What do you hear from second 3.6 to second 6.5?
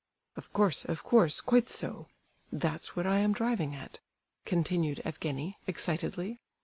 at!" continued Evgenie, excitedly.